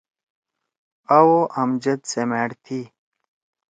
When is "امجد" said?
1.61-1.99